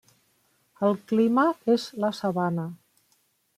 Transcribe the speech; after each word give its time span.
El 0.87 0.97
clima 1.11 1.45
és 1.75 1.87
la 2.07 2.11
sabana. 2.23 2.67